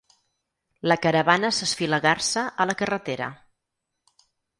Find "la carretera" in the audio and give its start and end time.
2.71-3.29